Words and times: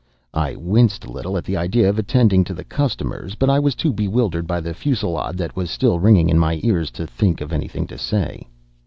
I 0.33 0.55
winced 0.55 1.05
a 1.05 1.11
little 1.11 1.37
at 1.37 1.43
the 1.43 1.55
idea 1.55 1.87
of 1.87 1.99
attending 1.99 2.43
to 2.45 2.55
the 2.55 2.63
customers, 2.63 3.35
but 3.35 3.51
I 3.51 3.59
was 3.59 3.75
too 3.75 3.93
bewildered 3.93 4.47
by 4.47 4.59
the 4.59 4.73
fusillade 4.73 5.37
that 5.37 5.55
was 5.55 5.69
still 5.69 5.99
ringing 5.99 6.27
in 6.27 6.39
my 6.39 6.59
ears 6.63 6.89
to 6.97 7.05
think 7.05 7.39
of 7.39 7.53
anything 7.53 7.85
to 7.85 7.99
say. 7.99 8.47